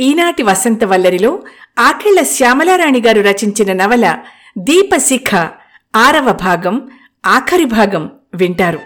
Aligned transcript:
ఈనాటి 0.00 0.42
వసంత 0.42 0.84
వల్లరిలో 0.84 1.42
ఆకెళ్ళ 1.78 2.22
శ్యామలారాణి 2.22 3.00
గారు 3.00 3.20
రచించిన 3.20 3.72
నవల 3.72 4.18
దీపశిఖ 4.58 5.34
ఆరవ 5.96 6.32
భాగం 6.32 6.90
ఆఖరి 7.26 7.64
భాగం 7.64 8.10
వింటారు. 8.34 8.78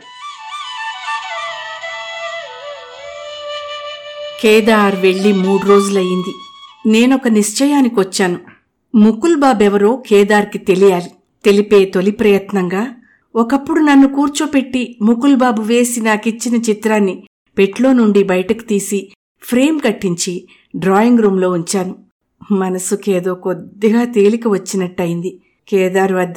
కేదార్ 4.42 4.96
వెళ్ళి 4.96 5.32
మూడు 5.32 5.66
రోజులయ్యింది. 5.66 6.34
నేనొక 6.86 7.28
నిశ్చయానికొచ్చాను. 7.28 8.38
ముకుల్ 8.94 9.36
బాబెవరో 9.36 10.02
కేదార్కి 10.08 10.58
తెలియాలి. 10.58 11.10
తెలిపే 11.44 11.84
తొలి 11.84 12.10
ప్రయత్నంగా 12.10 12.86
ఒకప్పుడు 13.36 13.80
నన్ను 13.80 14.08
కూర్చోపెట్టి 14.08 14.98
ముకుల్ 15.02 15.36
బాబు 15.36 15.62
వేసి 15.62 16.00
నాకిచ్చిన 16.00 16.56
చిత్రాన్ని 16.56 17.22
పెట్లో 17.58 17.92
నుండి 17.92 18.22
బయటకు 18.22 18.62
తీసి 18.62 19.12
ఫ్రేమ్ 19.42 19.80
కట్టించి 19.80 20.48
డ్రాయింగ్ 20.76 21.18
రూంలో 21.18 21.50
ఉంచాను. 21.50 21.94
మనసుకేదో 22.52 23.34
కొద్దిగా 23.34 24.04
తేలిక 24.04 24.48
వచ్చినట్టయింది. 24.48 25.40
కేదార్ 25.68 26.12
వద్ద 26.12 26.34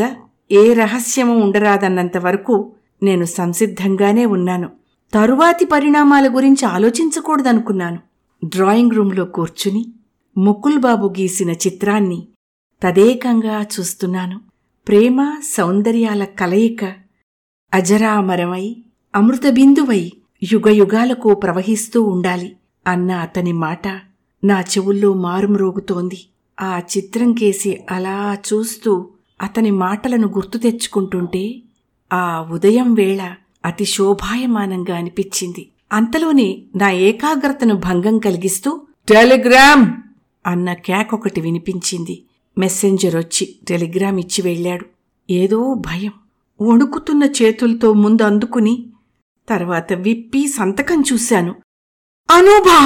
ఏ 0.52 0.74
రహస్యము 0.74 1.36
ఉండరాదన్నంత 1.36 2.18
వరకు 2.18 2.72
నేను 3.04 3.26
సంసిద్ధంగానే 3.26 4.26
ఉన్నాను. 4.26 4.70
తరువాతి 5.14 5.66
పరిణామాల 5.66 6.36
గురించి 6.36 6.66
ఆలోచించకూడదనుకున్నాను. 6.66 8.00
డ్రాయింగ్ 8.46 8.92
రూంలో 8.92 9.26
కూర్చుని 9.26 9.86
ముకుల్ 10.38 10.80
బాబు 10.80 11.08
గీసిన 11.08 11.52
చిత్రాన్ని 11.52 12.28
తదేకంగా 12.84 13.62
చూస్తున్నాను. 13.62 14.42
ప్రేమ 14.88 15.36
సౌందర్యాల 15.44 16.24
కలయిక 16.24 16.94
అజరామరమై 17.74 18.76
అమృతబిందువై 19.16 20.12
యుగయుగాలకు 20.54 21.34
ప్రవహిస్తూ 21.34 22.04
ఉండాలి 22.04 22.56
అన్న 22.88 23.12
అతని 23.12 23.54
మాట 23.54 23.88
నా 24.44 24.62
చెవుల్లో 24.62 25.14
మారుమ్రోగుతోంది 25.14 26.20
ఆ 26.58 26.80
చిత్రం 26.80 27.34
కేసి 27.34 27.86
అలా 27.92 28.38
చూస్తూ 28.48 28.92
అతని 29.42 29.72
మాటలను 29.72 30.28
గుర్తు 30.28 30.58
తెచ్చుకుంటుంటే 30.58 31.44
ఆ 32.12 32.46
ఉదయం 32.52 32.94
వేళ 32.94 33.22
అతి 33.66 33.86
శోభాయమానంగా 33.86 34.96
అనిపించింది. 34.96 35.64
అంతలోనే 35.92 36.64
నా 36.76 36.92
ఏకాగ్రతను 36.92 37.76
భంగం 37.76 38.18
కలిగిస్తూ 38.18 38.70
టెలిగ్రామ్! 39.08 39.86
అన్న 40.46 40.74
క్యాక్ 40.74 41.14
ఒకటి 41.14 41.42
వినిపించింది. 41.42 42.16
మెసెంజర్ 42.58 43.16
వచ్చి 43.16 43.56
టెలిగ్రామ్ 43.68 44.20
ఇచ్చి 44.20 44.42
వెళ్ళాడు. 44.42 44.86
ఏదో 45.30 45.74
భయం. 45.74 46.14
వణుకుతున్న 46.60 47.24
చేతులతో 47.24 47.94
ముందు 47.94 48.24
అందుకుని 48.24 48.76
తర్వాత 49.48 49.94
విప్పి 49.94 50.48
సంతకం 50.48 51.02
చూశాను. 51.02 51.54
అనూభా! 52.30 52.80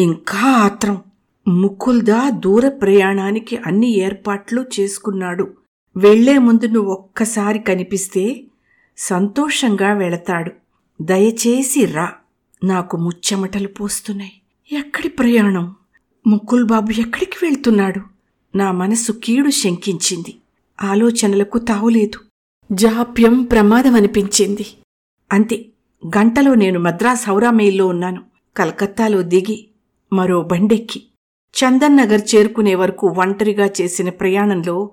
ఇంకా 0.00 0.38
ఆత్రం. 0.38 1.02
ముకుల్దా 1.48 2.30
దూర 2.30 2.68
ప్రయాణానికి 2.68 3.56
అన్ని 3.56 3.98
ఏర్పాట్లు 3.98 4.64
చేసుకున్నాడు. 4.80 5.56
వెళ్ళే 5.96 6.38
ముందు 6.38 6.66
నువ్వు 6.66 6.92
ఒక్కసారి 6.92 7.58
కనిపిస్తే 7.58 8.44
సంతోషంగా 8.98 9.92
వెళతాడు. 9.92 10.52
దయచేసి 11.02 11.84
రా. 11.84 12.12
నాకు 12.64 12.96
ముచ్చెమటలు 12.96 13.68
పోస్తున్నాయి. 13.68 14.32
ఎక్కడి 14.72 15.08
ప్రయాణం? 15.08 15.74
ముకుల్ 16.26 16.64
బాబు 16.64 17.00
ఎక్కడికి 17.00 17.36
వెళ్తున్నాడు? 17.42 18.00
నా 18.56 18.72
మనసు 18.72 19.12
కీడు 19.12 19.50
శంకించింది. 19.50 20.36
ఆలోచనలకు 20.82 21.58
తావులేదు. 21.58 22.20
జాప్యం 22.72 23.42
ప్రమాదమనిపించింది. 23.42 24.66
అంతే. 25.32 25.66
గంటలో 26.06 26.54
నేను 26.54 26.80
మద్రాస్ 26.80 27.28
హౌరా 27.28 27.50
మెయిల్లో 27.50 27.86
ఉన్నాను. 27.86 28.22
కలకత్తాలో 28.56 29.22
దిగి 29.22 29.66
మరో 30.12 30.42
బండెక్కి. 30.42 31.02
చందన్ 31.54 31.96
నగర్ 31.96 32.20
చేరుకునే 32.34 32.74
వరకు 32.74 33.14
ఒంటరిగా 33.18 33.70
చేసిన 33.80 34.08
ప్రయాణంలో 34.08 34.90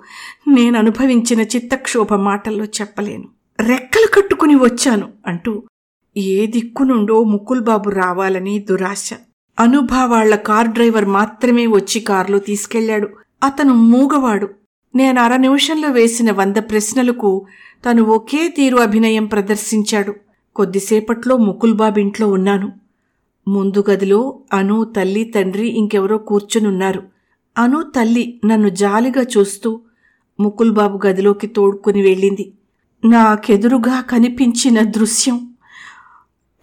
నేను 0.47 0.79
అనుభవించిన 0.79 1.41
చిత్తక్షోభ 1.41 2.13
మాటల్లో 2.13 2.65
చెప్పలేను. 2.65 3.27
రెక్కలు 3.59 4.07
కట్టుకుని 4.13 4.55
వచ్చాను 4.55 5.13
అంటూ 5.27 5.63
ఏ 6.17 6.47
దిక్కు 6.47 6.83
నుండో 6.83 7.39
రావాలని 7.89 8.59
దురాశ. 8.59 9.13
అనుభవాళ్ళ 9.59 10.35
కార్ 10.35 10.67
డ్రైవర్ 10.67 11.05
మాత్రమే 11.05 11.67
వచ్చి 11.67 11.99
కారులో 11.99 12.39
తీసుకెళ్ళాడు 12.39 13.07
అతను 13.43 13.73
మూగవాడు. 13.73 14.49
నేను 14.95 15.19
అర 15.21 15.35
నిమిషంలో 15.35 15.89
వేసిన 15.89 16.31
వంద 16.31 16.55
ప్రశ్నలకు 16.55 17.45
తను 17.85 18.03
ఒకే 18.03 18.47
తీరు 18.47 18.77
అభినయం 18.77 19.25
ప్రదర్శించాడు. 19.25 20.15
కొద్దిసేపట్లో 20.55 21.37
ముకుల్బాబు 21.37 21.99
ఇంట్లో 21.99 22.27
ఉన్నాను. 22.27 22.82
ముందు 23.47 23.83
గదిలో 23.89 24.39
అను 24.53 24.83
తల్లి 24.83 25.23
తండ్రి 25.23 25.67
ఇంకెవరో 25.67 26.17
కూర్చునున్నారు. 26.17 27.03
అను 27.57 27.81
తల్లి 27.81 28.41
నన్ను 28.45 28.69
జాలిగా 28.69 29.25
చూస్తూ 29.37 29.81
ముకుల్బాబు 30.39 31.07
గదిలోకి 31.07 31.47
తోడుకుని 31.47 32.01
వెళ్ళింది. 32.01 32.53
నాకెదురుగా 33.05 34.01
కనిపించిన 34.01 34.81
దృశ్యం. 34.81 35.53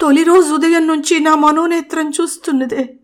తొలి 0.01 0.23
రోజు 0.23 0.53
ఉదయం 0.53 0.87
నుంచి 0.87 1.19
నా 1.19 1.35
మనోనేత్రం 1.35 2.09
చూస్తున్నదే. 2.09 2.95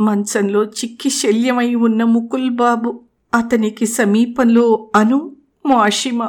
మంచంలో 0.00 0.64
చిక్కి 0.64 1.10
శల్యమై 1.10 1.74
ఉన్న 1.74 2.04
ముకుల్ 2.04 2.50
బాబు 2.50 3.00
అతనికి 3.34 3.86
సమీపంలో 3.86 4.90
అను 4.96 5.36
మాషిమ. 5.66 6.28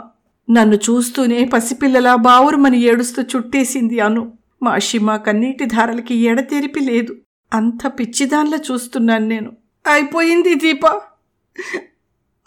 నన్ను 0.50 0.76
చూస్తూనే 0.76 1.46
పసిపిల్లలా 1.46 2.16
బావురుమని 2.16 2.82
ఏడుస్తూ 2.82 3.22
చుట్టేసింది 3.22 4.00
అను. 4.00 4.39
మాషిమ 4.64 5.16
కన్నీటి 5.16 5.66
ధారలకి 5.66 6.16
ఎడతెరిపి 6.16 6.80
లేదు. 6.80 7.16
అంత 7.53 7.88
పిచ్చిదాన్లా 7.88 8.58
చూస్తున్నాను 8.72 9.28
నేను. 9.28 9.52
అయిపోయింది 9.88 10.56
దీప. 10.56 10.86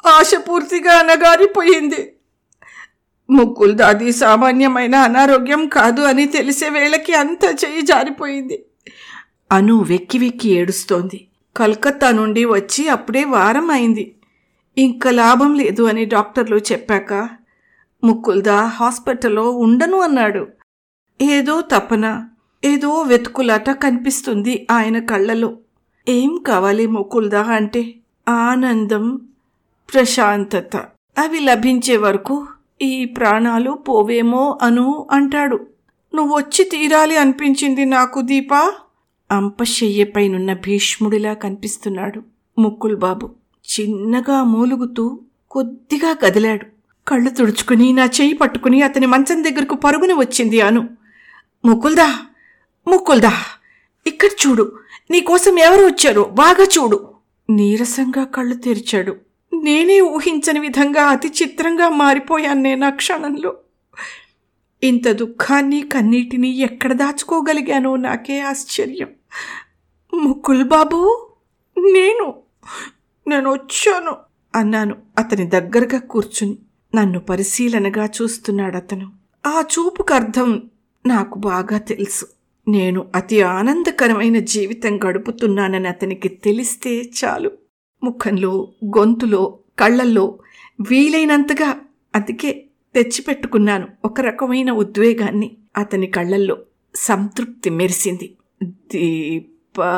ఆశ 0.07 0.33
పూర్తిగా 0.39 0.93
అనగారిపోయింది 0.93 2.13
ముక్కులు 3.31 3.73
దాది 3.73 4.13
సామాన్యమైన 4.13 4.95
అనారోగ్యం 4.95 5.69
కాదు 5.69 6.01
అని 6.01 6.27
తెలిసే 6.27 6.69
వేళకి 6.69 7.15
అంత 7.15 7.45
చేయి 7.45 7.83
జారిపోయింది. 7.83 8.65
అను 9.53 9.79
వెక్కి 9.79 10.19
వెక్కి 10.19 10.49
ఏడుస్తోంది. 10.49 11.27
కలకత్తా 11.57 12.11
నుండి 12.11 12.45
వచ్చి 12.45 12.89
అప్పుడే 12.89 13.25
వారం 13.25 13.71
అయింది. 13.71 14.17
ఇంకా 14.79 15.11
లాభం 15.11 15.55
లేదు 15.55 15.83
అని 15.83 16.05
డాక్టర్లు 16.05 16.57
చెప్పాక 16.57 17.29
ముక్కుల్దా 18.05 18.65
హాస్పిటల్లో 18.65 19.51
ఉండను 19.51 20.01
అన్నాడు. 20.01 20.47
ఏదో 21.23 21.61
తపన 21.61 22.25
ఏదో 22.65 23.01
వెతుకులాట 23.01 23.71
కనిపిస్తుంది 23.71 24.67
ఆయన 24.71 24.99
కళ్ళలో. 24.99 25.57
ఏం 26.09 26.43
కావాలి 26.47 26.87
ముకుల్దా 26.87 27.43
అంటే 27.43 27.95
ఆనందం 28.29 29.21
ప్రశాంతత. 29.95 30.77
అవి 31.19 31.41
లభించే 31.41 31.97
వరకు 31.97 32.47
ఈ 32.83 33.05
ప్రాణాలు 33.05 33.71
పోవేమో 33.71 34.59
అను 34.63 35.09
అంటాడు. 35.11 35.67
నువ్వొచ్చి 36.15 36.65
తీరాలి 36.65 37.17
అనిపించింది 37.17 37.85
నాకు 37.85 38.21
దీపా. 38.21 38.73
అంపశయ్యపైనున్న 39.33 40.53
భీష్ముడిలా 40.53 41.35
కనిపిస్తున్నాడు 41.35 42.23
ముక్కుల్ 42.59 42.97
బాబు 42.97 43.31
చిన్నగా 43.81 44.45
మూలుగుతూ 44.45 45.21
కొద్దిగా 45.51 46.13
కదిలాడు. 46.13 46.67
కళ్ళు 47.09 47.31
తుడుచుకుని 47.31 47.93
నా 47.93 48.05
చెయ్యి 48.05 48.35
పట్టుకుని 48.35 48.83
అతని 48.83 49.07
మంచం 49.07 49.45
దగ్గరకు 49.45 49.75
పరుగున 49.75 50.13
వచ్చింది 50.13 50.61
అను. 50.61 51.02
ముకుల్దా 51.65 52.19
ముకుల్దా 52.89 53.33
ఇక్కడ 54.07 54.29
చూడు 54.47 54.79
నీకోసం 55.11 55.59
ఎవరు 55.59 55.87
వచ్చారో 55.87 56.25
బాగా 56.25 56.65
చూడు. 56.65 57.09
నీరసంగా 57.51 58.25
కళ్ళు 58.25 58.55
తెరిచాడు. 58.55 59.17
నేనే 59.63 60.01
ఊహించని 60.01 60.61
విధంగా 60.61 61.03
అతి 61.03 61.29
చిత్రంగా 61.29 61.89
మారిపోయాను 61.89 62.61
నేను 62.61 62.87
ఆ 62.87 62.91
క్షణంలో. 62.91 63.57
ఇంత 64.83 65.09
దుఃఖాన్ని 65.09 65.81
కన్నీటిని 65.81 66.59
ఎక్కడ 66.59 66.93
దాచుకోగలిగానో 66.93 67.97
నాకే 67.97 68.41
ఆశ్చర్యం. 68.41 69.09
ముకుల్ 70.15 70.65
బాబు 70.65 71.29
నేను 71.79 72.35
నేను 73.29 73.53
వచ్చాను 73.53 74.17
అన్నాను 74.55 74.97
అతని 75.19 75.47
దగ్గరగా 75.47 75.99
కూర్చుని. 75.99 76.59
నన్ను 76.95 77.21
పరిశీలనగా 77.21 78.05
చూస్తున్నాడు 78.07 78.77
అతను. 78.77 79.13
ఆ 79.47 79.63
చూపుకు 79.79 80.15
అర్థం 80.15 80.71
నాకు 81.07 81.39
బాగా 81.39 81.79
తెలుసు. 81.79 82.27
నేను 82.69 83.07
అతి 83.15 83.43
ఆనందకరమైన 83.43 84.39
జీవితం 84.39 85.01
గడుపుతున్నానని 85.05 85.89
అతనికి 85.89 86.29
తెలిస్తే 86.29 87.11
చాలు. 87.25 87.51
ముఖంలో 88.05 88.73
గొంతులో 88.85 89.59
కళ్ళల్లో 89.79 90.39
వీలైనంతగా 90.91 91.81
అందుకే 92.15 92.65
తెచ్చిపెట్టుకున్నాను 92.95 93.89
ఒక 94.05 94.21
రకమైన 94.21 94.71
ఉద్వేగాన్ని. 94.71 95.57
అతని 95.77 96.07
కళ్ళల్లో 96.07 96.57
సంతృప్తి 96.95 97.71
మెరిసింది. 97.71 98.37
దీపా 98.63 99.91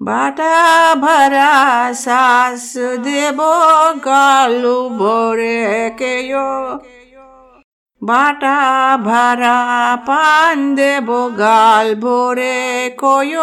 বাটা 0.00 0.56
ভরা 0.94 1.52
শ্বাস 1.94 2.78
দেব 3.04 3.40
গালু 4.04 4.78
ভরে 4.98 5.90
কেয়। 5.98 6.34
বাটা 8.02 8.60
ভাড়া 9.04 9.58
পান 10.06 10.74
দেব 10.74 11.08
গাল 11.38 11.94
ভরে 11.94 12.90
কয়। 12.96 13.36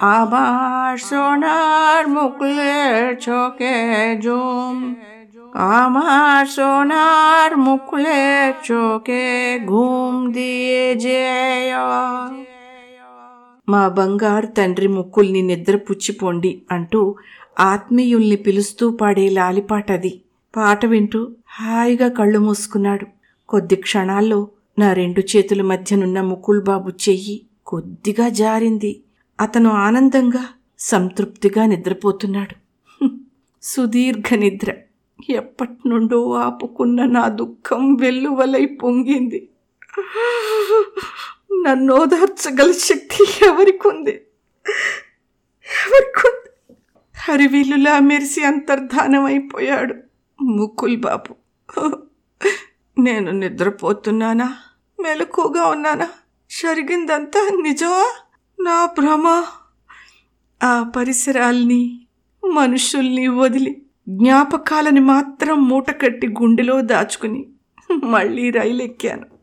আমার 0.00 0.96
সোনার 0.98 2.08
মুখলের 2.08 3.16
চোখে 3.16 3.78
জুম। 4.20 4.76
আমার 5.54 6.46
সোনার 6.46 7.50
মুখলের 7.56 8.52
চোখে 8.62 9.28
ঘুম 9.66 10.32
দিয়ে 10.32 10.94
যেয়। 10.94 11.72
మా 13.68 13.88
బంగారు 13.88 14.46
తండ్రి 14.46 14.88
ముక్కుల్ని 14.88 15.42
నిద్రపుచ్చిపోండి 15.42 16.62
అంటూ 16.72 17.16
ఆత్మీయుల్ని 17.60 18.36
పిలుస్తూ 18.36 18.90
పాడే 18.90 19.28
లాలిపాటది. 19.28 20.20
పాట 20.56 20.86
వింటూ 20.86 21.30
హాయిగా 21.46 22.08
కళ్ళు 22.08 22.38
మూసుకున్నాడు. 22.38 23.06
కొద్ది 23.48 23.76
క్షణాల్లో 23.76 24.48
నా 24.78 24.92
రెండు 24.92 25.36
చేతుల 25.36 25.62
మధ్యనున్న 25.62 26.20
ముకుల్ 26.20 26.62
బాబు 26.62 26.88
చెయ్యి 26.88 27.42
కొద్దిగా 27.66 28.28
జారింది. 28.28 29.02
అతను 29.40 29.70
ఆనందంగా 29.70 30.48
సంతృప్తిగా 30.78 31.66
నిద్రపోతున్నాడు. 31.66 32.54
సుదీర్ఘ 33.62 34.34
నిద్ర. 34.34 34.74
ఎప్పటినుండో 35.30 36.32
ఆపుకున్న 36.32 37.04
నా 37.04 37.28
దుఃఖం 37.28 37.94
వెల్లువలై 37.94 38.66
పొంగింది. 38.66 39.48
నన్ను 41.66 41.94
ఓదార్చగల 41.94 42.72
శక్తి 42.72 43.46
ఎవరికుంది? 43.46 44.10
ఎవరికుంది? 45.66 46.50
హరివీలులా 47.18 47.98
మెరిసి 47.98 48.44
అంతర్ధానమైపోయాడు 48.44 49.94
ముకుల్ 50.42 50.96
బాబు. 50.96 51.34
నేను 53.00 53.30
నిద్రపోతున్నానా? 53.30 54.56
మెలకుగా 55.00 55.66
ఉన్నానా? 55.66 56.08
జరిగిందంతా 56.62 57.50
నిజమా? 57.62 58.12
నా 58.60 58.88
భ్రమ? 58.98 59.44
ఆ 60.62 60.92
పరిసరాల్ని 60.96 62.06
మనుషుల్ని 62.52 63.28
వదిలి 63.28 63.82
జ్ఞాపకాలని 64.08 65.00
మాత్రం 65.00 65.68
మూటకట్టి 65.68 66.26
గుండెలో 66.26 66.80
దాచుకుని 66.80 67.46
మళ్ళీ 68.04 68.50
రైలు 68.50 68.82
ఎక్కాను 68.82 69.37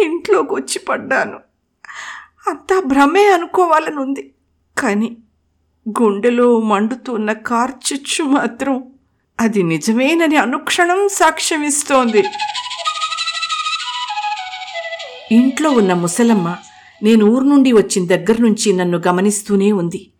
ఇంట్లోకి 0.00 0.54
వచ్చి 0.54 0.78
పడ్డాను 0.78 1.38
అంతా 2.50 2.82
భ్రమే 2.86 3.32
అనుకోవాలని 3.32 3.96
ఉంది 3.96 4.34
కానీ 4.78 5.16
గుండెలో 5.88 6.60
మండుతున్న 6.60 7.32
కార్చిచ్చు 7.32 8.24
మాత్రం 8.24 8.92
అది 9.40 9.62
నిజమేనని 9.62 10.36
అనుక్షణం 10.36 11.08
సాక్ష్యమిస్తోంది. 11.08 12.22
ఇంట్లో 15.32 15.70
ఉన్న 15.70 15.92
ముసలమ్మ 15.92 16.56
నేను 17.02 17.24
ఊరు 17.24 17.44
నుండి 17.44 17.72
వచ్చిన 17.72 18.06
దగ్గర 18.06 18.36
నుంచి 18.40 18.72
నన్ను 18.72 18.98
గమనిస్తూనే 18.98 19.72
ఉంది. 19.72 20.10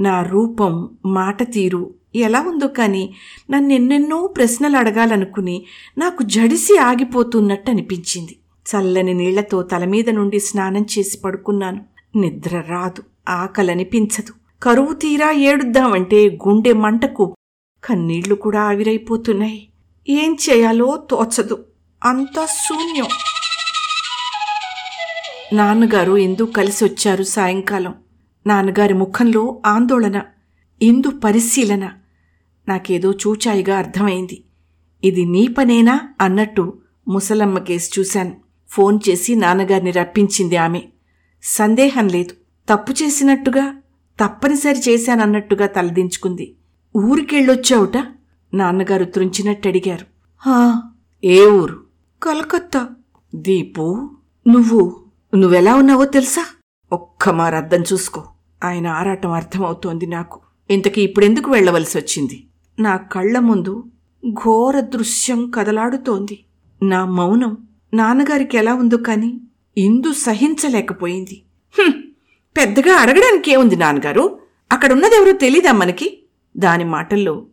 నా 0.00 0.22
రూపం 0.22 0.96
మాట 1.06 1.52
తీరు 1.52 1.94
ఎలా 2.14 2.40
ఉందో 2.40 2.68
కానీ 2.68 3.14
నన్నెన్నెన్నో 3.50 4.26
ప్రశ్నలు 4.26 4.76
అడగాలనుకుని 4.76 5.66
నాకు 5.98 6.22
జడిసి 6.22 6.78
ఆగిపోతున్నట్టు 6.78 7.70
అనిపించింది. 7.70 8.38
చల్లని 8.66 9.14
నీళ్ళతో 9.14 9.62
తల 9.62 9.84
మీద 9.84 10.10
నుండి 10.10 10.40
స్నానం 10.40 10.82
చేసి 10.82 11.18
పడుకున్నాను. 11.18 11.84
నిద్ర 12.16 12.64
రాదు 12.68 13.02
ఆకలనిపించదు. 13.28 14.32
కరువు 14.62 14.92
తీరా 14.92 15.30
ఏడుద్దామంటే 15.30 16.28
గుండె 16.28 16.72
మంటకు 16.72 17.36
కన్నీళ్ళు 17.84 18.34
కూడా 18.34 18.62
ఆవిరైపోతున్నాయి. 18.62 19.68
ఏం 20.08 20.36
చేయాలో 20.50 21.06
తోచదు 21.10 21.64
అంతా 22.04 22.46
శూన్యం. 22.46 23.06
నాన్నగారు 25.52 26.16
ఇందు 26.16 26.42
కలిసి 26.42 26.84
వచ్చారు 26.84 27.22
సాయంకాలం. 27.22 27.94
నాన్నగారి 28.46 28.94
ముఖంలో 28.94 29.62
ఆందోళన 29.66 30.22
ఇందు 30.82 31.10
పరిశీలన. 31.10 31.90
నాకేదో 32.68 33.12
చూచాయిగా 33.12 33.78
అర్థమైంది. 33.78 34.44
ఇది 35.04 35.24
నీ 35.24 35.48
పనేనా 35.48 36.00
అన్నట్టు 36.20 36.78
ముసలమ్మ 37.08 37.58
కేసు 37.58 38.00
చూశాను. 38.00 38.41
ఫోన్ 38.72 38.98
చేసి 39.08 39.34
నాన్నగారిని 39.34 39.90
రప్పించింది 39.90 40.56
ఆమె. 40.56 40.82
సందేహం 41.42 42.08
లేదు. 42.08 42.34
తప్పు 42.68 42.92
చేసినట్టుగా 42.92 43.74
తప్పనిసరి 44.24 44.90
చేశానన్నట్టుగా 44.90 45.66
తలదించుకుంది. 45.66 46.54
ఊరికెళ్ళొచ్చావుట? 46.96 47.96
నాన్నగారు 48.54 49.04
త్రుంచినట్టు 49.04 49.68
అడిగారు 49.68 50.06
"హా, 50.38 50.82
ఏ 51.24 51.46
ఊరు? 51.46 51.84
కలకత్తా. 52.22 52.88
దీపు? 53.34 54.10
నువ్వు 54.48 55.04
నువ్వెలా 55.34 55.74
ఉన్నావో 55.74 56.04
తెలుసా? 56.04 56.46
ఒక్క 56.92 57.30
మారు 57.30 57.56
అద్దం 57.56 57.82
చూసుకో. 57.92 58.24
ఆయన 58.64 58.86
ఆరాటం 58.86 59.32
అర్థమవుతోంది 59.32 60.06
నాకు. 60.06 60.40
ఇంతకీ 60.70 61.02
ఇప్పుడెందుకు 61.02 61.50
వెళ్ళవలసి 61.50 61.98
వచ్చింది? 61.98 62.46
నా 62.80 62.96
కళ్ళ 62.96 63.38
ముందు 63.38 63.84
ఘోర 64.30 64.80
దృశ్యం 64.80 65.50
కదలాడుతోంది. 65.50 66.44
నా 66.82 67.04
మౌనం 67.04 67.56
నాన్నగారికి 67.94 68.56
ఎలా 68.56 68.74
ఉందో 68.74 68.96
కాని 68.96 69.40
ఇందు 69.78 70.12
సహించలేకపోయింది. 70.12 71.42
పెద్దగా 72.56 72.94
అడగడానికి 72.94 73.52
ఏముంది 73.52 73.76
నాన్నగారు? 73.76 74.38
అక్కడున్నదెవరో 74.72 75.32
తెలీదా 75.32 75.72
మనకి? 75.72 76.22
దాని 76.56 76.84
మాటల్లో 76.84 77.46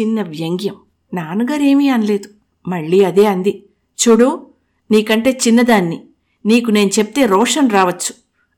చిన్న 0.00 0.22
వ్యంగ్యం. 0.22 0.74
నాన్నగారేమీ 1.14 1.88
అనలేదు. 1.88 2.28
మళ్ళీ 2.68 3.04
అదే 3.04 3.26
అంది. 3.26 3.64
చూడు 4.08 4.46
నీకంటే 4.90 5.38
చిన్నదాన్ని. 5.46 6.02
నీకు 6.46 6.70
నేను 6.70 6.90
చెప్తే 6.98 7.26
రోషన్ 7.26 7.70
రావచ్చు. 7.70 8.14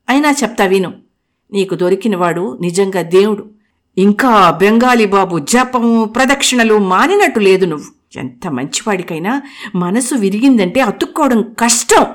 అయినా 0.09 0.31
చెప్తా 0.43 0.65
విను. 0.65 0.93
నీకు 1.53 1.75
దొరికినవాడు 1.75 2.57
నిజంగా 2.61 3.01
దేవుడు. 3.01 3.49
ఇంకా 3.97 4.51
బెంగాలీ 4.51 5.05
బాబు 5.05 5.39
జపము 5.39 6.05
ప్రదక్షిణలు 6.05 6.77
మానినట్టు 6.77 7.39
లేదు 7.39 7.65
నువ్వు. 7.65 7.98
ఎంత 8.15 8.47
మంచివాడికైనా 8.47 9.41
మనసు 9.75 10.15
విరిగిందంటే 10.15 10.79
అతుక్కోవడం 10.79 11.55
కష్టం. 11.59 12.05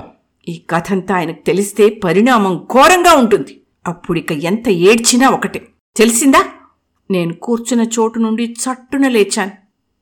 ఈ 0.49 0.63
కథంతా 0.71 1.15
ఆయనకు 1.15 1.47
తెలిస్తే 1.47 1.89
పరిణామం 1.89 2.57
ఘోరంగా 2.57 3.15
ఉంటుంది. 3.15 3.61
అప్పుడిక 3.87 4.33
ఎంత 4.33 4.69
ఏడ్చినా 4.69 5.29
ఒకటే. 5.29 5.69
తెలిసిందా? 5.97 6.45
నేను 7.11 7.33
కూర్చున్న 7.33 7.83
చోటు 7.83 8.19
నుండి 8.19 8.45
చట్టున 8.45 9.09
లేచాను. 9.09 9.51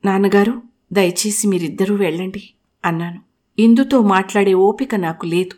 నాన్నగారు 0.04 0.62
దయచేసి 0.92 1.48
మీరిద్దరూ 1.48 1.96
వెళ్ళండి 1.96 2.50
అన్నాను. 2.84 3.20
ఇందుతో 3.58 4.02
మాట్లాడే 4.02 4.54
ఓపిక 4.54 4.94
నాకు 4.94 5.26
లేదు. 5.26 5.54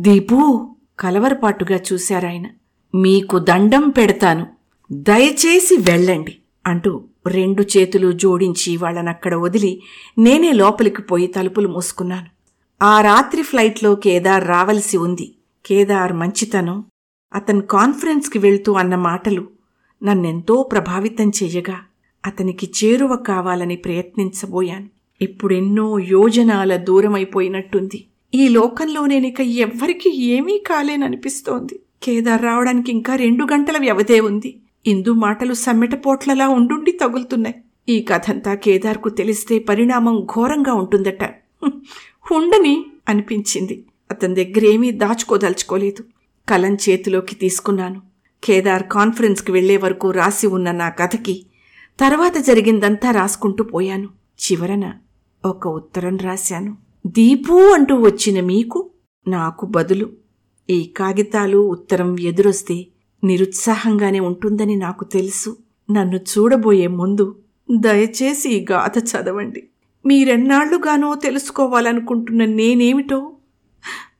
దీపు 0.00 0.70
కలవరపాటుగా 0.98 1.80
చూశారాయన. 1.92 2.46
మీకు 2.94 3.38
దండం 3.38 3.88
పెడతాను. 3.88 4.46
దయచేసి 4.92 5.76
వెళ్ళండి 5.76 6.36
అంటూ 6.66 7.02
రెండు 7.26 7.62
చేతులు 7.62 8.12
జోడించి 8.12 8.76
వాళ్ళనక్కడ 8.76 9.34
వదిలి 9.34 9.82
నేనే 10.18 10.52
లోపలికి 10.52 11.02
పోయి 11.02 11.26
తలుపులు 11.26 11.68
మూసుకున్నాను. 11.68 12.26
ఆ 12.82 13.00
రాత్రి 13.00 13.42
ఫ్లైట్లో 13.42 13.94
కేదార్ 13.94 14.48
రావలసి 14.48 14.96
ఉంది. 14.96 15.34
కేదార్ 15.66 16.12
మంచితనం 16.12 16.84
అతను 17.34 17.60
కాన్ఫరెన్స్కి 17.60 18.38
వెళ్తూ 18.38 18.72
అన్న 18.72 18.94
మాటలు 18.94 19.48
నన్నెంతో 20.02 20.62
ప్రభావితం 20.62 21.28
చేయగా 21.28 21.76
అతనికి 22.26 22.70
చేరువ 22.84 23.16
కావాలని 23.16 23.76
ప్రయత్నించబోయాను. 23.76 24.88
ఇప్పుడెన్నో 25.22 25.98
యోజనాల 25.98 26.76
దూరమైపోయినట్టుంది. 26.76 28.04
ఈ 28.34 28.48
లోకంలో 28.48 29.06
నేనిక 29.06 29.40
ఎవ్వరికీ 29.40 30.10
ఏమీ 30.10 30.58
కాలేననిపిస్తోంది. 30.58 31.80
కేదార్ 32.02 32.42
రావడానికి 32.42 32.92
ఇంకా 32.92 33.16
రెండు 33.16 33.44
గంటల 33.44 33.78
వ్యవధే 33.78 34.20
ఉంది. 34.20 34.61
ఇందు 34.86 35.12
మాటలు 35.12 35.54
సమ్మెటపోట్లలా 35.54 36.48
ఉండుండి 36.48 36.92
తగులుతున్నాయి. 36.92 37.54
ఈ 37.88 38.02
కథంతా 38.02 38.54
కేదార్కు 38.54 39.08
తెలిస్తే 39.08 39.58
పరిణామం 39.58 40.24
ఘోరంగా 40.24 40.74
ఉంటుందట. 40.74 41.24
ఉండని 42.32 42.86
అనిపించింది. 43.08 43.84
అతని 44.10 44.44
దగ్గరేమీ 44.44 44.90
దాచుకోదలుచుకోలేదు. 44.90 46.04
కలం 46.48 46.74
చేతిలోకి 46.74 47.34
తీసుకున్నాను. 47.34 48.02
కేదార్ 48.44 48.82
కాన్ఫరెన్స్కి 48.92 49.52
వెళ్ళే 49.52 49.76
వరకు 49.76 50.10
రాసి 50.10 50.46
ఉన్న 50.46 50.70
నా 50.72 50.88
కథకి 50.88 51.46
తర్వాత 52.00 52.36
జరిగిందంతా 52.36 53.10
రాసుకుంటూ 53.10 53.64
పోయాను. 53.64 54.08
చివరన 54.38 54.92
ఒక 55.44 55.66
ఉత్తరం 55.66 56.16
రాశాను. 56.16 56.76
దీపు 57.06 57.72
అంటూ 57.72 57.94
వచ్చిన 57.94 58.44
మీకు 58.44 58.90
నాకు 59.28 59.66
బదులు 59.66 60.10
ఈ 60.70 60.92
కాగితాలు 60.96 61.58
ఉత్తరం 61.58 62.20
ఎదురొస్తే 62.20 62.86
నిరుత్సాహంగానే 63.24 64.20
ఉంటుందని 64.20 64.76
నాకు 64.76 65.04
తెలుసు. 65.04 65.56
నన్ను 65.90 66.16
చూడబోయే 66.16 66.86
ముందు 66.86 67.36
దయచేసి 67.70 68.50
ఈ 68.50 68.66
గాథ 68.72 68.92
చదవండి. 68.98 69.68
మీరెన్నాళ్ళుగానో 70.06 71.14
తెలుసుకోవాలనుకుంటున్న 71.14 72.44
నేనేమిటో? 72.44 73.32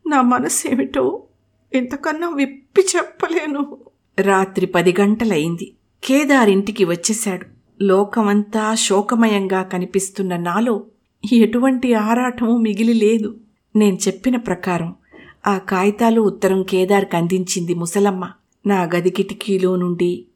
నా 0.07 0.23
మనసేమిటో? 0.23 1.23
ఇంతకన్నా 1.73 2.29
విప్పి 2.31 2.83
చెప్పలేను. 2.97 3.79
రాత్రి 4.19 4.67
పది 4.67 4.95
గంటలయింది. 5.01 5.75
కేదారింటికి 6.05 6.85
వచ్చేశాడు. 6.85 7.47
లోకమంతా 7.83 8.75
శోకమయంగా 8.75 9.63
కనిపిస్తున్న 9.63 10.37
నాలో 10.37 10.85
ఎటువంటి 11.33 11.95
ఆరాటమూ 11.95 12.57
మిగిలి 12.57 12.95
లేదు. 12.95 13.37
నేను 13.77 13.97
చెప్పిన 13.97 14.37
ప్రకారం 14.37 14.95
ఆ 15.47 15.59
కాగితాలు 15.59 16.21
ఉత్తరం 16.21 16.63
కేదార్కి 16.63 17.17
అందించింది 17.17 17.75
ముసలమ్మ. 17.75 18.31
నా 18.67 18.83
గది 18.83 19.11
కిటికీలో 19.11 19.77
నుండి 19.77 20.27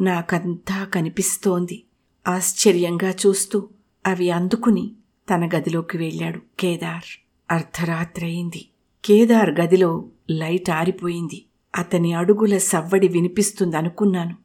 నాకంతా 0.00 0.84
కనిపిస్తోంది. 0.84 1.82
ఆశ్చర్యంగా 2.28 3.10
చూస్తూ 3.10 3.68
అవి 4.06 4.30
అందుకుని 4.30 4.92
తన 5.30 5.48
గదిలోకి 5.56 5.98
వెళ్ళాడు 5.98 6.40
కేదార్. 6.58 7.20
అర్ధరాత్రయింది. 7.52 8.68
కేదార్ 9.04 9.50
గదిలో 9.50 10.04
లైట్ 10.30 10.70
ఆరిపోయింది. 10.70 11.44
అతని 11.76 12.12
అడుగుల 12.12 12.58
సవ్వడి 12.58 13.08
వినిపిస్తుందనుకున్నాను. 13.08 14.36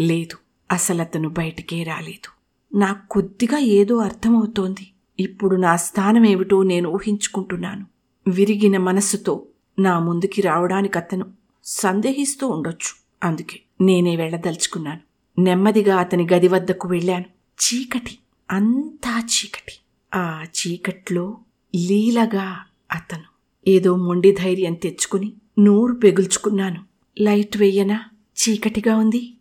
లేదు. 0.00 0.36
అసలతను 0.70 1.28
బయటికే 1.28 1.82
రాలేదు. 1.82 2.40
నాకు 2.76 3.08
కొద్దిగా 3.08 3.58
ఏదో 3.58 3.96
అర్థమవుతోంది. 3.96 4.90
ఇప్పుడు 5.20 5.56
నా 5.56 5.76
స్థానమేమిటో 5.76 6.62
నేను 6.62 6.88
ఊహించుకుంటున్నాను. 6.88 7.86
విరిగిన 8.28 8.78
మనసుతో 8.78 9.46
నా 9.78 9.98
ముందుకి 9.98 10.42
రావడానికి 10.42 10.98
అతను 10.98 11.39
సందేహిస్తూ 11.64 12.48
ఉండొచ్చు. 12.48 13.00
అందుకే 13.26 13.60
నేనే 13.80 14.16
వెళ్ళదలుచుకున్నాను. 14.16 15.00
నెమ్మదిగా 15.40 15.96
అతని 15.96 16.26
గది 16.32 16.48
వద్దకు 16.48 16.88
వెళ్ళాను. 16.88 17.24
చీకటి 17.60 18.18
అంతా 18.50 19.18
చీకటి. 19.18 19.72
ఆ 20.14 20.44
చీకట్లో 20.44 21.38
లీలగా 21.76 22.64
అతను 22.92 23.22
ఏదో 23.68 23.96
మొండి 23.96 24.32
ధైర్యం 24.32 24.74
తెచ్చుకుని 24.74 25.32
నూరు 25.58 25.94
పెగుల్చుకున్నాను. 25.94 26.84
లైట్ 27.20 27.56
వెయ్యనా 27.56 28.00
చీకటిగా 28.42 28.96
ఉంది. 28.96 29.34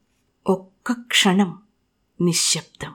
ఒక్క 0.48 0.92
క్షణం 0.92 1.58
నిశ్శబ్దం. 2.22 2.92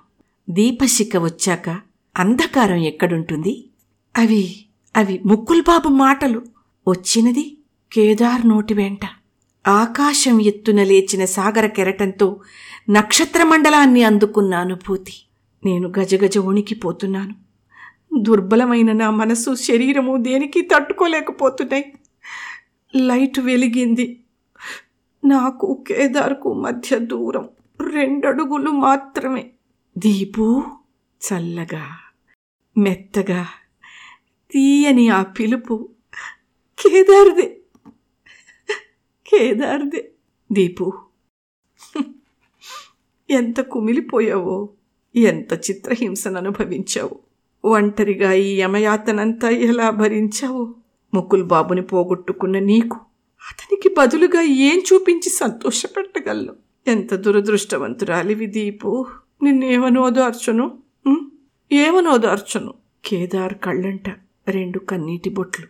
దీపశిఖ 0.50 1.16
వచ్చాక 1.16 1.81
అంధకారం 2.16 2.76
ఎక్కడుంటుంది? 2.76 3.69
అవి 4.16 4.64
అవి 4.97 5.21
ముక్కుల్బాబు 5.26 5.88
మాటలు. 5.88 6.43
వచ్చినది 6.88 7.59
కేదార్ 7.93 8.49
నోటి 8.49 8.75
వెంట. 8.75 9.00
ఆకాశం 9.66 10.40
ఎత్తున 10.40 10.83
లేచిన 10.83 11.25
సాగర 11.25 11.66
కెరటంతో 11.66 12.40
నక్షత్రమండలాన్ని 12.90 14.02
అందుకున్న 14.02 14.54
అనుభూతి. 14.54 15.12
నేను 15.64 15.92
గజగజ 15.99 16.38
వణికిపోతున్నాను. 16.38 17.35
దుర్బలమైన 18.21 18.92
నా 18.92 19.11
మనసు 19.11 19.54
శరీరము 19.54 20.16
దేనికి 20.16 20.62
తట్టుకోలేకపోతున్నాయి. 20.62 21.92
లైట్ 22.97 23.38
వెలిగింది. 23.38 24.21
నాకు 25.25 25.85
కేదార్కు 25.88 26.54
మధ్య 26.54 26.99
దూరం 26.99 27.49
రెండడుగులు 27.94 28.71
మాత్రమే. 28.71 29.50
దీపు 29.99 30.62
చల్లగా 31.25 31.87
మెత్తగా 32.78 33.47
తీయని 34.52 35.09
ఆ 35.09 35.23
పిలుపు 35.23 35.88
కేదార్దే. 36.78 37.56
కేదార్దే 39.38 40.10
దీపు. 40.52 40.92
ఎంత 43.30 43.60
కుమిలిపోయావో 43.60 44.68
ఎంత 45.16 45.52
చిత్రహింసను 45.52 46.36
అనుభవించావు. 46.36 47.18
ఒంటరిగా 47.64 48.32
ఈ 48.32 48.60
యమయాతనంతా 48.60 49.48
ఎలా 49.48 49.90
భరించావో? 49.90 50.74
ముకుల్ 51.14 51.44
బాబుని 51.44 51.82
పోగొట్టుకున్న 51.82 52.58
నీకు 52.58 52.96
అతనికి 53.50 53.94
బదులుగా 53.98 54.42
ఏం 54.42 54.82
చూపించి 54.92 55.30
సంతోషపెట్టగలను? 55.30 56.56
ఎంత 56.86 57.14
దురదృష్టవంతురాలివి 57.14 58.46
దీపు. 58.46 59.06
నిన్నేమనోదార్చును? 59.42 60.78
ఉం? 61.06 61.30
ఏమనోదార్చును? 61.72 62.74
కేదార్ 63.04 63.54
కళ్ళంట 63.54 64.10
రెండు 64.48 64.78
కన్నీటి 64.78 65.30
బొట్లు. 65.30 65.66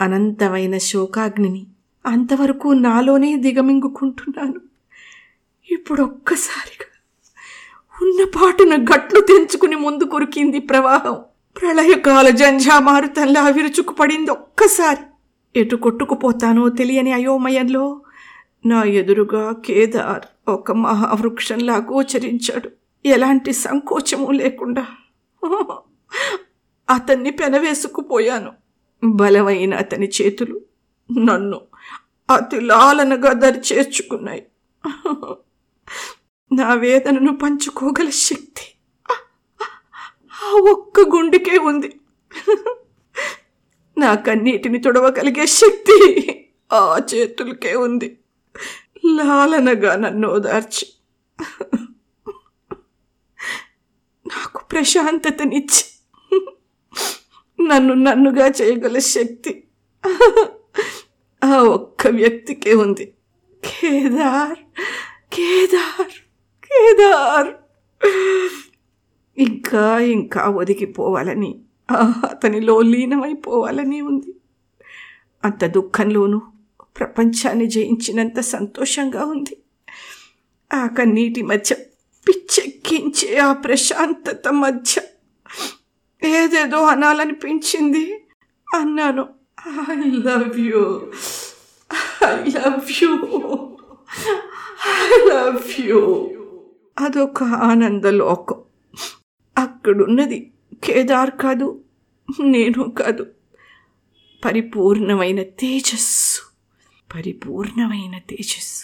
అనంతమైన 0.00 0.78
శోకాగ్నిని 0.78 1.66
అంతవరకు 2.06 2.68
నాలోనే 2.68 3.36
దిగమింగుకుంటున్నాను. 3.36 4.60
ఇప్పుడు 5.70 6.02
ఒక్కసారిగా 6.02 6.86
ఉన్న 8.02 8.24
పాటున 8.36 8.82
గట్లు 8.82 9.20
తెంచుకుని 9.20 9.76
ముందు 9.76 10.04
కురికింది 10.04 10.58
ప్రవాహం. 10.58 11.16
ప్రళయకాల 11.60 12.28
జంఝామారుతంలా 12.30 13.48
విరుచుకుపడింది 13.48 14.30
ఒక్కసారి. 14.30 15.02
ఎటు 15.60 15.76
కొట్టుకుపోతానో 15.76 16.68
తెలియని 16.68 17.12
అయోమయంలో 17.12 18.00
నా 18.66 18.82
ఎదురుగా 18.82 19.52
కేదార్ 19.52 20.50
ఒక 20.50 20.72
మహావృక్షంలా 20.72 21.76
గోచరించాడు. 21.76 22.70
ఎలాంటి 23.06 23.52
సంకోచము 23.52 24.30
లేకుండా. 24.30 24.86
అతన్ని 26.90 27.30
పెనవేసుకుపోయాను. 27.30 28.52
బలమైన 29.04 29.74
అతని 29.74 30.08
చేతులు 30.08 30.60
నన్ను 31.10 31.58
అతి 32.28 32.58
లాలనగా 32.60 33.32
దరి 33.42 33.60
చేర్చుకున్నాయి. 33.68 34.42
నా 36.50 36.68
వేదనను 36.74 37.32
పంచుకోగల 37.42 38.08
శక్తి 38.28 38.66
ఆ 40.44 40.50
ఒక్క 40.72 41.06
గుండెకే 41.14 41.56
ఉంది. 41.70 41.90
నా 43.96 44.10
కన్నీటిని 44.26 44.78
తొడవగలిగే 44.80 45.46
శక్తి 45.60 45.98
ఆ 46.72 46.80
చేతులకే 47.10 47.72
ఉంది. 47.86 48.08
లాలనగా 49.16 49.92
నన్ను 49.96 50.28
ఓదార్చి 50.28 50.86
నాకు 54.26 54.60
ప్రశాంతతనిచ్చి 54.70 55.84
నన్ను 57.58 57.94
నన్నుగా 58.06 58.46
చేయగల 58.58 58.98
శక్తి 59.14 59.52
ఒక 62.04 62.10
వ్యక్తికే 62.14 62.72
ఉంది 62.80 63.04
కేదార్ 63.62 64.58
కేదార్ 65.34 66.16
కేదార్ 66.70 67.48
ఇంకా 69.36 69.84
ఇంకా 70.08 70.42
ఒదిగిపోవాలని 70.54 71.50
అతనిలో 72.26 72.74
లీనమైపోవాలని 72.88 74.00
ఉంది 74.02 74.32
అంత 75.42 75.64
దుఃఖంలోనూ 75.70 76.40
ప్రపంచాన్ని 76.96 77.68
జయించినంత 77.68 78.40
సంతోషంగా 78.50 79.24
ఉంది 79.30 79.56
ఆ 80.70 80.82
కన్నీటి 80.94 81.44
మధ్య 81.44 81.74
పిచ్చెక్కించే 82.26 83.30
ఆ 83.40 83.50
ప్రశాంతత 83.64 84.48
మధ్య 84.60 85.00
ఏదేదో 86.22 86.82
అనాలనిపించింది 86.86 88.06
అన్నాను 88.68 89.26
I 89.96 90.10
love 90.22 90.58
you 90.64 90.84
I 92.26 92.36
love 92.50 92.90
you 93.02 93.10
you 95.80 96.00
అదొక 96.96 97.42
ఆనందలోకం 97.62 98.58
అక్కడున్నది 99.56 100.38
కేదార్ 100.84 101.32
కాదు 101.40 101.68
నేను 102.46 102.82
కాదు 102.98 103.24
పరిపూర్ణమైన 104.42 105.40
తేజస్సు 105.60 106.40
పరిపూర్ణమైన 107.10 108.14
తేజస్సు 108.30 108.82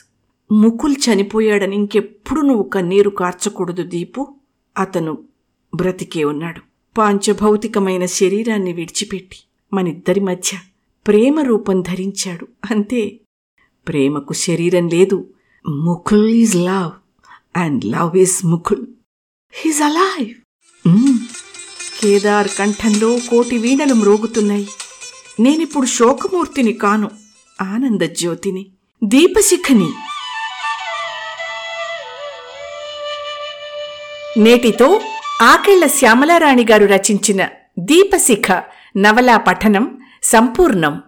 ముకుల్ 0.50 0.96
చనిపోయాడని 0.96 1.76
ఇంకెప్పుడు 1.76 2.40
నువ్వు 2.40 2.64
కన్నీరు 2.68 3.10
కార్చకూడదు 3.10 3.82
దీపు 3.82 4.22
అతను 4.76 5.12
బ్రతికే 5.72 6.24
ఉన్నాడు 6.24 6.60
పాంచభౌతికమైన 6.96 8.04
శరీరాన్ని 8.12 8.72
విడిచిపెట్టి 8.72 9.38
మనిద్దరి 9.72 10.20
మధ్య 10.20 10.52
ప్రేమ 11.06 11.40
రూపం 11.40 11.76
ధరించాడు 11.80 12.46
అంతే 12.70 13.02
ప్రేమకు 13.88 14.32
శరీరం 14.32 14.88
లేదు. 14.88 15.34
Mukul 15.68 16.28
is 16.28 16.56
love. 16.56 16.90
And 17.56 17.84
love 17.84 18.16
is 18.16 18.46
Mukul. 18.46 18.86
He's 19.52 19.82
alive 19.82 20.30
Kedar 22.00 22.48
కంఠంలో 22.48 23.18
కోటి 23.30 23.58
వీణలు 23.58 23.94
మ్రోగుతున్నాయి. 23.94 24.68
నేనిప్పుడు 25.40 25.86
శోకమూర్తిని 25.86 26.72
కాను. 26.72 27.10
ఆనంద 27.60 28.02
జ్యోతిని. 28.02 28.66
దీపశిఖని. 29.04 29.92
నేటితో 34.36 35.00
ఆకెళ్ళ 35.42 35.86
శ్యామలారాణి 35.86 36.66
గారు 36.70 36.86
రచించిన 36.86 37.48
దీపశిఖ 37.78 38.62
నవలా 38.96 39.36
పఠనం 39.36 39.98
సంపూర్ణం. 40.22 41.02